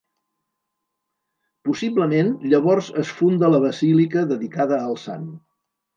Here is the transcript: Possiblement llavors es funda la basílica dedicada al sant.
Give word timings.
Possiblement 1.69 2.33
llavors 2.53 2.89
es 3.03 3.13
funda 3.19 3.53
la 3.57 3.61
basílica 3.67 4.25
dedicada 4.33 4.85
al 4.87 4.99
sant. 5.07 5.29